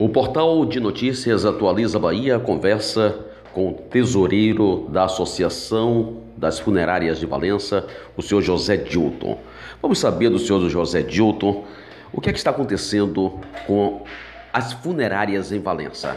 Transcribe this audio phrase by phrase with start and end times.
[0.00, 3.18] O portal de notícias Atualiza Bahia conversa
[3.52, 7.84] com o tesoureiro da Associação das Funerárias de Valença,
[8.16, 9.36] o senhor José Dilton.
[9.82, 11.64] Vamos saber do senhor José Dilton
[12.12, 14.04] o que é que está acontecendo com
[14.52, 16.16] as funerárias em Valença.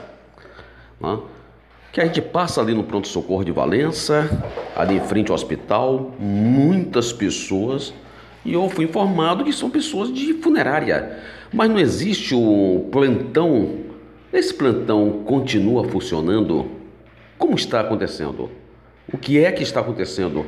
[0.99, 1.17] Né?
[1.91, 4.29] Que a gente passa ali no pronto-socorro de Valença,
[4.75, 7.91] ali em frente ao hospital, muitas pessoas,
[8.43, 11.19] e eu fui informado que são pessoas de funerária
[11.53, 13.79] mas não existe o plantão?
[14.31, 16.71] Esse plantão continua funcionando?
[17.37, 18.49] Como está acontecendo?
[19.11, 20.45] O que é que está acontecendo?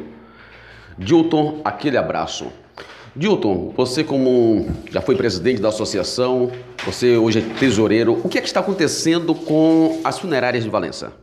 [0.97, 2.47] Dilton, aquele abraço.
[3.15, 6.51] Dilton, você como já foi presidente da associação,
[6.85, 11.13] você hoje é tesoureiro, o que é que está acontecendo com as funerárias de Valença?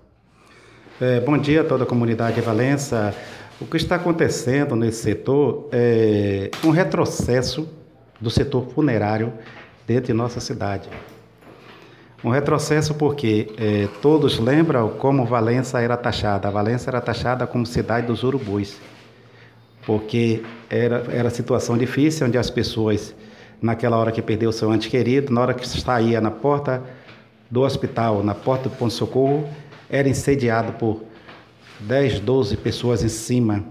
[1.01, 3.15] É, bom dia a toda a comunidade de Valença.
[3.61, 7.69] O que está acontecendo nesse setor é um retrocesso
[8.19, 9.35] do setor funerário
[9.87, 10.89] dentro de nossa cidade.
[12.25, 16.49] Um retrocesso porque é, todos lembram como Valença era taxada.
[16.49, 18.79] A Valença era taxada como cidade dos urubus,
[19.85, 23.15] porque era, era situação difícil onde as pessoas,
[23.61, 26.83] naquela hora que perdeu seu ente querido, na hora que saía na porta
[27.51, 29.47] do hospital, na porta do ponto-socorro,
[29.91, 31.10] era insediado por
[31.81, 33.65] 10, 12 pessoas em cima,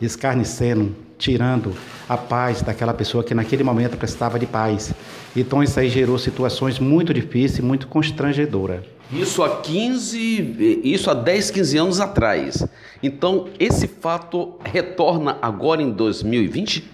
[0.00, 1.72] escarnecendo, tirando
[2.08, 4.92] a paz daquela pessoa que naquele momento precisava de paz.
[5.34, 8.84] Então isso aí gerou situações muito difíceis, muito constrangedoras.
[9.12, 12.66] Isso há 15, isso há 10, 15 anos atrás.
[13.02, 16.90] Então esse fato retorna agora em 2020?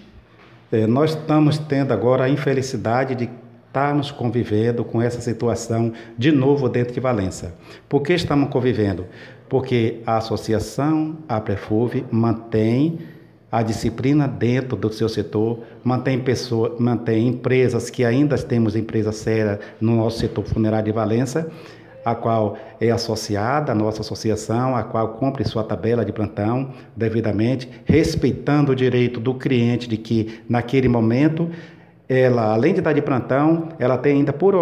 [0.71, 3.29] É, nós estamos tendo agora a infelicidade de
[3.67, 7.55] estarmos convivendo com essa situação de novo dentro de Valença.
[7.87, 9.05] Por que estamos convivendo?
[9.51, 12.99] Porque a associação, a Prefuv, mantém
[13.51, 19.59] a disciplina dentro do seu setor, mantém, pessoa, mantém empresas que ainda temos empresa séria
[19.81, 21.51] no nosso setor funerário de Valença,
[22.05, 27.69] a qual é associada à nossa associação, a qual cumpre sua tabela de plantão devidamente,
[27.83, 31.49] respeitando o direito do cliente de que naquele momento
[32.13, 34.53] ela, além de estar de plantão, ela tem ainda por,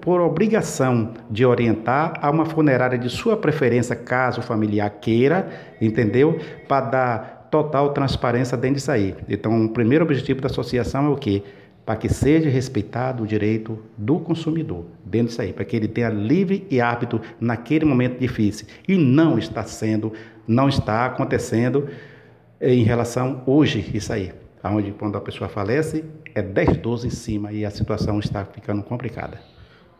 [0.00, 5.46] por obrigação de orientar a uma funerária de sua preferência, caso o familiar queira,
[5.78, 6.38] entendeu?
[6.66, 9.14] Para dar total transparência dentro disso aí.
[9.28, 11.42] Então, o primeiro objetivo da associação é o quê?
[11.84, 16.08] Para que seja respeitado o direito do consumidor dentro disso aí, para que ele tenha
[16.08, 18.68] livre e hábito naquele momento difícil.
[18.88, 20.14] E não está sendo,
[20.48, 21.88] não está acontecendo
[22.58, 24.45] em relação hoje isso aí.
[24.70, 26.04] Onde quando a pessoa falece,
[26.34, 29.40] é 10, 12 em cima e a situação está ficando complicada.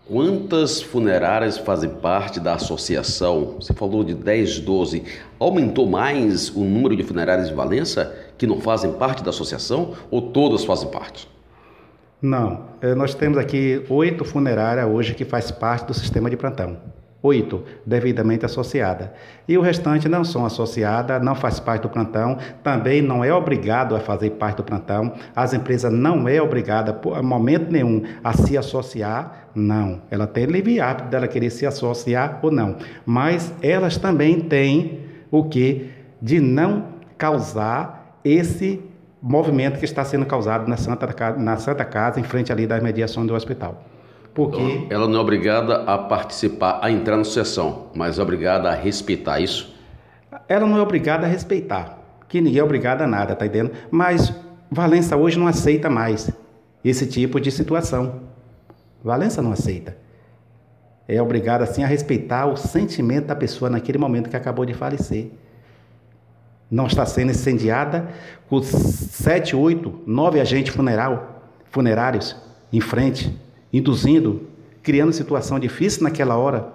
[0.08, 3.56] Quantas funerárias fazem parte da associação?
[3.60, 5.02] Você falou de 10, 12.
[5.36, 10.30] Aumentou mais o número de funerárias de Valença que não fazem parte da associação ou
[10.30, 11.28] todas fazem parte?
[12.22, 16.76] Não, eh, nós temos aqui oito funerárias hoje que faz parte do sistema de plantão.
[17.26, 19.12] Oito, devidamente associada.
[19.48, 23.96] E o restante não são associadas, não faz parte do plantão, também não é obrigado
[23.96, 25.12] a fazer parte do plantão.
[25.34, 30.02] As empresas não é obrigada, por momento nenhum, a se associar, não.
[30.08, 32.76] Ela tem livre hábito dela querer se associar ou não.
[33.04, 35.90] Mas elas também têm o que?
[36.22, 36.84] De não
[37.18, 38.80] causar esse
[39.20, 43.26] movimento que está sendo causado na Santa, na Santa Casa, em frente ali da mediação
[43.26, 43.82] do hospital.
[44.36, 48.74] Porque ela não é obrigada a participar, a entrar na associação, mas é obrigada a
[48.74, 49.74] respeitar isso?
[50.46, 51.98] Ela não é obrigada a respeitar,
[52.28, 53.72] que ninguém é obrigado a nada, tá entendendo?
[53.90, 54.34] Mas
[54.70, 56.30] Valença hoje não aceita mais
[56.84, 58.24] esse tipo de situação.
[59.02, 59.96] Valença não aceita.
[61.08, 65.30] É obrigada assim a respeitar o sentimento da pessoa naquele momento que acabou de falecer.
[66.70, 68.06] Não está sendo incendiada
[68.50, 72.36] com sete, oito, nove agentes funeral, funerários
[72.70, 74.42] em frente induzindo,
[74.82, 76.72] criando situação difícil naquela hora.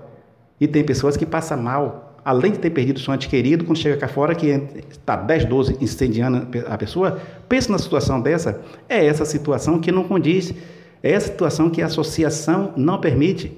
[0.60, 3.98] E tem pessoas que passam mal, além de ter perdido seu ente querido, quando chega
[3.98, 4.48] cá fora, que
[4.90, 7.20] está 10, 12 incendiando a pessoa,
[7.50, 8.62] pensa na situação dessa.
[8.88, 10.54] É essa situação que não condiz,
[11.02, 13.52] é essa situação que a associação não permite.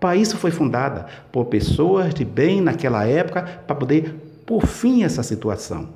[0.00, 4.14] Para isso foi fundada por pessoas de bem naquela época, para poder
[4.46, 5.88] por fim essa situação.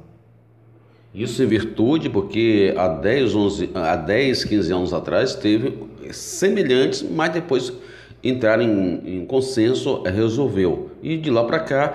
[1.14, 5.76] Isso em virtude, porque há 10, 11, há 10 15 anos atrás teve
[6.12, 7.72] semelhantes, mas depois
[8.22, 10.90] entraram em, em consenso, é, resolveu.
[11.02, 11.94] E de lá para cá,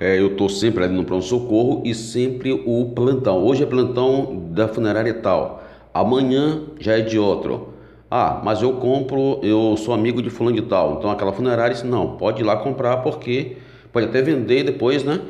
[0.00, 3.44] é, eu estou sempre ali no pronto-socorro e sempre o plantão.
[3.44, 5.62] Hoje é plantão da funerária tal,
[5.92, 7.74] amanhã já é de outro.
[8.10, 10.96] Ah, mas eu compro, eu sou amigo de fulano de tal.
[10.98, 13.56] Então aquela funerária disse, não, pode ir lá comprar porque
[13.92, 15.20] pode até vender depois, né?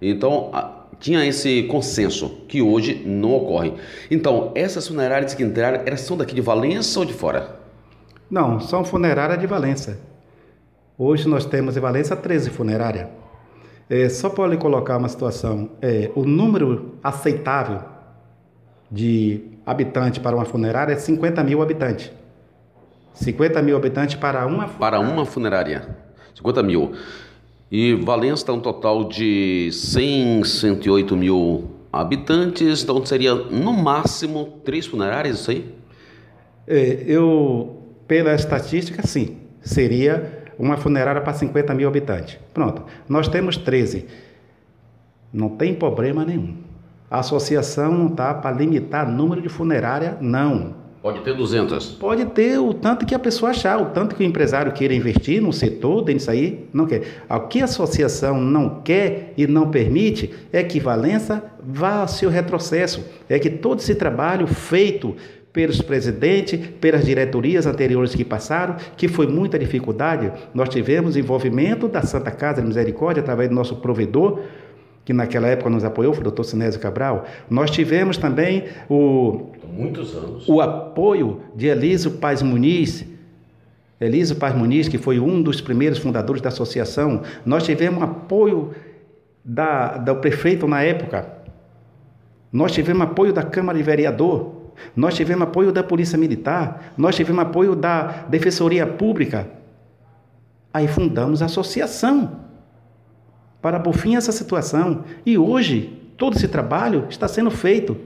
[0.00, 0.50] Então,
[1.00, 3.72] tinha esse consenso que hoje não ocorre.
[4.10, 7.57] Então, essas funerárias que entraram, elas são daqui de Valença ou de fora?
[8.30, 9.98] Não, são funerárias de Valença.
[10.96, 13.08] Hoje nós temos em Valença 13 funerárias.
[13.88, 17.80] É, só para lhe colocar uma situação, é, o número aceitável
[18.90, 22.12] de habitantes para uma funerária é 50 mil habitantes.
[23.14, 24.78] 50 mil habitantes para uma funerária.
[24.78, 25.96] Para uma funerária.
[26.34, 26.92] 50 mil.
[27.70, 34.86] E Valença está um total de 100, 108 mil habitantes, então seria no máximo três
[34.86, 35.74] funerárias, isso aí?
[36.66, 37.77] É, eu,
[38.08, 39.36] pela estatística, sim.
[39.60, 42.38] Seria uma funerária para 50 mil habitantes.
[42.52, 42.82] Pronto.
[43.08, 44.06] Nós temos 13.
[45.32, 46.56] Não tem problema nenhum.
[47.10, 50.74] A associação não está para limitar número de funerária, não.
[51.00, 51.92] Pode ter 200.
[51.92, 55.40] Pode ter o tanto que a pessoa achar, o tanto que o empresário queira investir
[55.40, 57.24] no setor, dentro disso aí, não quer.
[57.30, 62.28] O que a associação não quer e não permite é que Valença vá ao seu
[62.28, 63.04] retrocesso.
[63.28, 65.14] É que todo esse trabalho feito
[65.58, 70.30] pelos presidentes, pelas diretorias anteriores que passaram, que foi muita dificuldade.
[70.54, 74.38] Nós tivemos envolvimento da Santa Casa de Misericórdia através do nosso provedor,
[75.04, 77.24] que naquela época nos apoiou, foi o doutor Sinésio Cabral.
[77.50, 80.48] Nós tivemos também o, Muitos anos.
[80.48, 83.04] o apoio de Elísio Paz Muniz,
[84.00, 87.22] Elísio Paz Muniz, que foi um dos primeiros fundadores da associação.
[87.44, 88.70] Nós tivemos apoio
[89.44, 91.26] da, do prefeito na época.
[92.52, 94.57] Nós tivemos apoio da Câmara de Vereador.
[94.94, 96.92] Nós tivemos apoio da Polícia Militar.
[96.96, 99.48] Nós tivemos apoio da Defensoria Pública.
[100.72, 102.48] Aí fundamos a associação
[103.60, 105.04] para por fim essa situação.
[105.24, 107.96] E hoje, todo esse trabalho está sendo feito.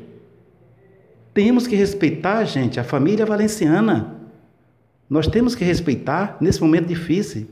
[1.34, 4.16] Temos que respeitar, gente, a família valenciana.
[5.08, 7.48] Nós temos que respeitar nesse momento difícil.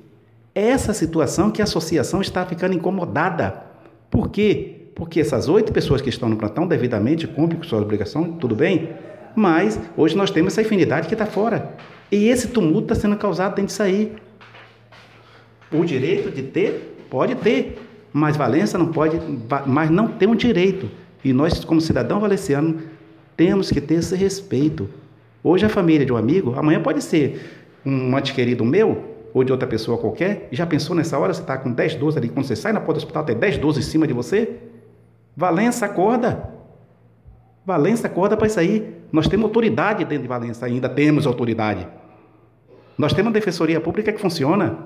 [0.54, 3.64] Essa situação que a associação está ficando incomodada.
[4.10, 4.88] Por quê?
[4.94, 8.90] Porque essas oito pessoas que estão no plantão devidamente cumprem com suas obrigações, tudo bem,
[9.34, 11.74] mas hoje nós temos essa infinidade que está fora.
[12.10, 14.12] E esse tumulto está sendo causado dentro disso aí.
[15.72, 17.78] O direito de ter, pode ter,
[18.12, 19.20] mas Valença não pode,
[19.66, 20.90] mas não tem um direito.
[21.24, 22.80] E nós, como cidadão valenciano,
[23.36, 24.88] temos que ter esse respeito.
[25.42, 29.52] Hoje a família de um amigo, amanhã pode ser um ante querido meu ou de
[29.52, 30.48] outra pessoa qualquer.
[30.50, 31.32] Já pensou nessa hora?
[31.32, 33.58] Você está com 10, 12 ali, quando você sai na porta do hospital, tem 10,
[33.58, 34.56] 12 em cima de você?
[35.36, 36.50] Valença, acorda.
[37.64, 38.96] Valença, acorda para isso aí.
[39.12, 41.86] Nós temos autoridade dentro de Valença, ainda temos autoridade.
[42.96, 44.78] Nós temos uma defensoria pública que funciona.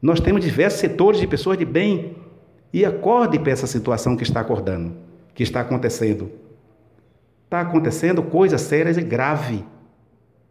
[0.00, 2.16] Nós temos diversos setores de pessoas de bem
[2.72, 4.94] e acorde para essa situação que está acordando,
[5.34, 6.30] que está acontecendo.
[7.44, 9.62] Está acontecendo coisas sérias e graves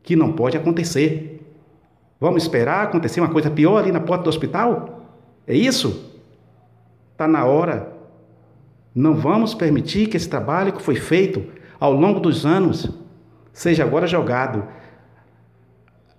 [0.01, 1.45] que não pode acontecer.
[2.19, 5.01] Vamos esperar acontecer uma coisa pior ali na porta do hospital?
[5.45, 6.11] É isso?
[7.11, 7.96] Está na hora.
[8.97, 11.43] Não vamos permitir que esse trabalho que foi feito
[11.79, 12.89] ao longo dos anos
[13.53, 14.63] seja agora jogado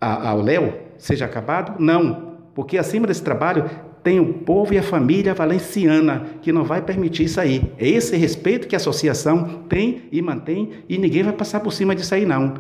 [0.00, 1.74] ao léu, seja acabado?
[1.82, 2.34] Não.
[2.54, 3.68] Porque acima desse trabalho
[4.04, 7.68] tem o povo e a família valenciana que não vai permitir isso aí.
[7.78, 11.96] É esse respeito que a associação tem e mantém e ninguém vai passar por cima
[11.96, 12.54] disso aí não.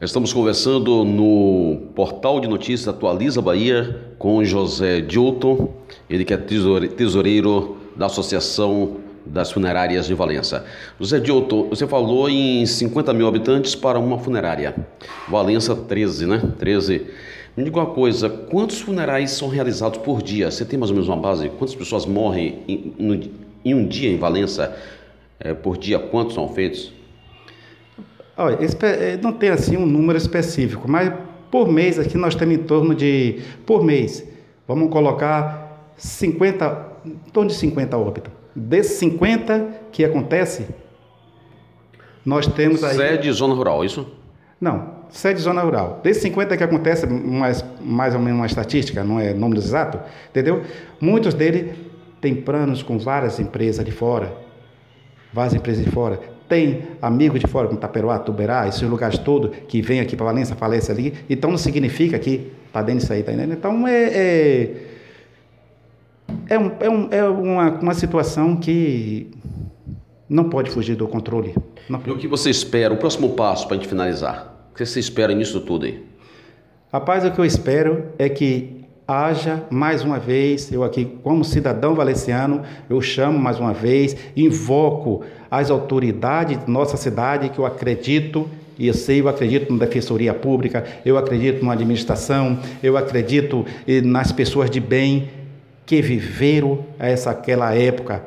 [0.00, 5.72] Estamos conversando no portal de notícias Atualiza Bahia com José Dilton,
[6.08, 10.64] ele que é tesoureiro da Associação das Funerárias de Valença.
[10.98, 14.74] José Dilton, você falou em 50 mil habitantes para uma funerária.
[15.28, 16.42] Valença 13, né?
[16.58, 17.06] 13.
[17.54, 20.50] Me diga uma coisa, quantos funerais são realizados por dia?
[20.50, 21.50] Você tem mais ou menos uma base?
[21.50, 23.20] Quantas pessoas morrem em, no,
[23.62, 24.74] em um dia em Valença?
[25.38, 26.90] É, por dia, quantos são feitos?
[28.34, 31.12] Olha, é, não tem assim um número específico, mas
[31.50, 34.26] por mês aqui nós temos em torno de, por mês,
[34.66, 38.32] vamos colocar 50, em torno de 50 óbitos.
[38.54, 40.66] Desses 50 que acontece,
[42.24, 42.96] nós temos aí...
[42.96, 44.06] Sede zona rural, isso?
[44.60, 46.00] Não, sede zona rural.
[46.02, 50.62] Desses 50 que acontece, mais, mais ou menos uma estatística, não é número exato, entendeu?
[51.00, 51.74] Muitos deles
[52.20, 54.32] têm planos com várias empresas de fora,
[55.32, 56.20] várias empresas de fora.
[56.48, 60.54] Tem amigos de fora, como Taperoá, Tuberá, esses lugares todos, que vêm aqui para Valença,
[60.56, 61.14] falece ali.
[61.30, 63.56] Então não significa que está dentro disso aí, tá entendendo?
[63.56, 64.89] Então é, é,
[66.48, 69.30] é, um, é, um, é uma, uma situação que
[70.28, 71.54] não pode fugir do controle.
[71.88, 72.00] Não.
[72.06, 74.68] E o que você espera, o próximo passo para a gente finalizar?
[74.72, 76.04] O que você espera nisso tudo aí?
[76.92, 81.94] Rapaz, o que eu espero é que haja mais uma vez, eu aqui como cidadão
[81.94, 88.48] valenciano, eu chamo mais uma vez, invoco as autoridades de nossa cidade que eu acredito
[88.78, 93.66] e eu sei, eu acredito na defensoria pública, eu acredito na administração, eu acredito
[94.02, 95.28] nas pessoas de bem
[95.90, 98.22] que viveram essa aquela época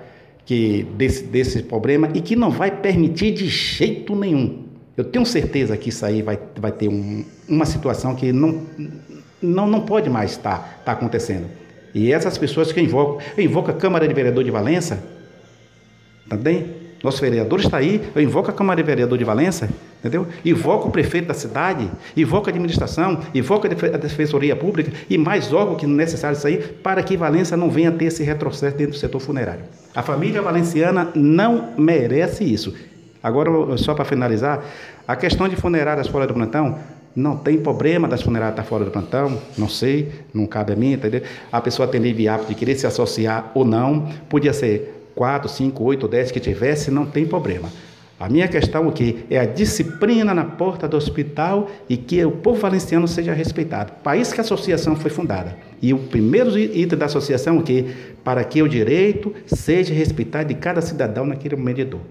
[0.46, 4.66] que desse, desse problema e que não vai permitir de jeito nenhum.
[4.98, 8.64] Eu tenho certeza que isso aí vai, vai ter um, uma situação que não,
[9.42, 11.46] não, não pode mais estar tá, tá acontecendo.
[11.96, 15.02] E essas pessoas que invocam, eu invoco a Câmara de Vereador de Valença,
[16.28, 16.66] também,
[17.04, 19.70] nosso vereador está aí, eu invoco a Câmara de Vereador de Valença,
[20.00, 20.26] entendeu?
[20.46, 25.82] Invoco o prefeito da cidade, invoco a administração, invoco a Defensoria Pública e mais órgãos
[25.82, 29.64] que necessário sair para que Valença não venha ter esse retrocesso dentro do setor funerário.
[29.94, 32.74] A família valenciana não merece isso.
[33.22, 34.64] Agora, só para finalizar,
[35.06, 36.80] a questão de funerárias fora do plantão,
[37.16, 40.94] não tem problema das funerárias estar fora do plantão, não sei, não cabe a mim,
[40.94, 41.22] entendeu?
[41.52, 45.84] A pessoa tem livre hábito de querer se associar ou não, podia ser 4, 5,
[45.84, 47.70] 8, 10 que tivesse, não tem problema.
[48.20, 52.60] A minha questão aqui é a disciplina na porta do hospital e que o povo
[52.60, 53.92] valenciano seja respeitado.
[54.04, 55.58] País que a associação foi fundada.
[55.82, 57.86] E o primeiro item da associação é que
[58.24, 62.02] para que o direito seja respeitado de cada cidadão naquele momento de dor.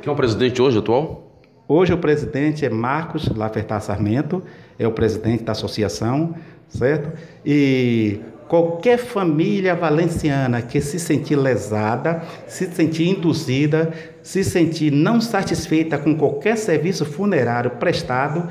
[0.00, 1.24] Quem é o presidente hoje atual?
[1.66, 4.42] Hoje o presidente é Marcos Lafertar Sarmento,
[4.78, 6.34] é o presidente da associação,
[6.76, 7.12] certo?
[7.44, 15.96] E Qualquer família valenciana que se sentir lesada, se sentir induzida, se sentir não satisfeita
[15.96, 18.48] com qualquer serviço funerário prestado,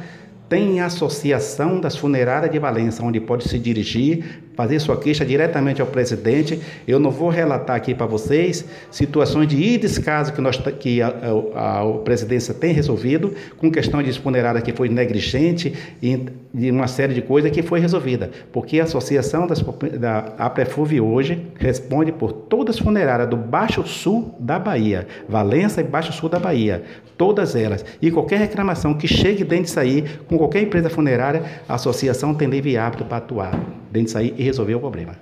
[0.53, 5.81] tem a Associação das Funerárias de Valença, onde pode se dirigir fazer sua queixa diretamente
[5.81, 6.59] ao presidente.
[6.87, 11.07] Eu não vou relatar aqui para vocês situações de descaso que, nós, que a,
[11.55, 16.87] a, a, presidência tem resolvido, com questão de funerária que foi negligente e de uma
[16.87, 18.29] série de coisas que foi resolvida.
[18.51, 19.63] Porque a Associação das,
[19.99, 25.83] da APREFUV hoje responde por todas as funerárias do Baixo Sul da Bahia, Valença e
[25.83, 26.83] Baixo Sul da Bahia,
[27.17, 27.83] todas elas.
[28.01, 32.49] E qualquer reclamação que chegue dentro disso aí, com qualquer empresa funerária, a associação tem
[32.49, 33.57] livre apto para atuar
[33.89, 35.15] dentro disso aí e resolver o problema.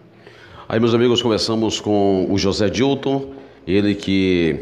[0.68, 3.28] Aí, meus amigos, começamos com o José Dilton,
[3.68, 4.58] ele que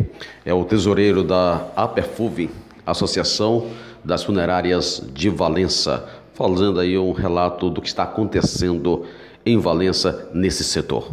[0.45, 2.49] é o tesoureiro da APERFUV,
[2.85, 3.67] Associação
[4.03, 9.05] das Funerárias de Valença, fazendo aí um relato do que está acontecendo
[9.45, 11.07] em Valença nesse setor.